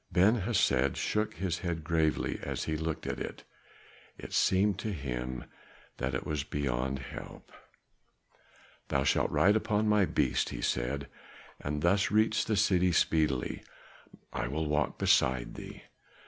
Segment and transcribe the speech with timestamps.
[0.11, 3.43] Ben Hesed shook his head gravely as he looked at it;
[4.17, 5.43] it seemed to him
[5.97, 7.51] that it was beyond help.
[8.87, 11.07] "Thou shalt ride upon my beast," he said,
[11.59, 13.61] "and thus reach the city speedily.
[14.33, 15.83] I will walk beside thee."